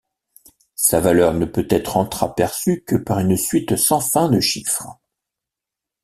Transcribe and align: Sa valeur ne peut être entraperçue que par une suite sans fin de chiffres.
Sa 0.77 0.99
valeur 0.99 1.31
ne 1.35 1.45
peut 1.45 1.67
être 1.69 1.95
entraperçue 1.95 2.83
que 2.87 2.95
par 2.95 3.19
une 3.19 3.37
suite 3.37 3.75
sans 3.75 3.99
fin 4.01 4.29
de 4.29 4.39
chiffres. 4.39 4.99